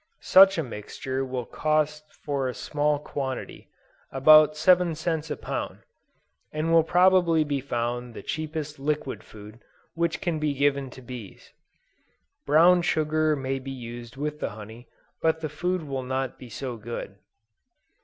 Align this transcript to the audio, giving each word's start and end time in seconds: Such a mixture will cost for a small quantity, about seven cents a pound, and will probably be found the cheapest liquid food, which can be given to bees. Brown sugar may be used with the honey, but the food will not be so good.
Such 0.21 0.57
a 0.57 0.63
mixture 0.63 1.23
will 1.23 1.45
cost 1.45 2.11
for 2.11 2.47
a 2.47 2.55
small 2.55 2.97
quantity, 2.97 3.69
about 4.11 4.57
seven 4.57 4.95
cents 4.95 5.29
a 5.29 5.37
pound, 5.37 5.81
and 6.51 6.73
will 6.73 6.81
probably 6.83 7.43
be 7.43 7.61
found 7.61 8.15
the 8.15 8.23
cheapest 8.23 8.79
liquid 8.79 9.23
food, 9.23 9.59
which 9.93 10.19
can 10.19 10.39
be 10.39 10.55
given 10.55 10.89
to 10.89 11.03
bees. 11.03 11.53
Brown 12.47 12.81
sugar 12.81 13.35
may 13.35 13.59
be 13.59 13.69
used 13.69 14.17
with 14.17 14.39
the 14.39 14.49
honey, 14.49 14.87
but 15.21 15.39
the 15.41 15.49
food 15.49 15.83
will 15.83 16.01
not 16.01 16.39
be 16.39 16.49
so 16.49 16.77
good. 16.77 17.19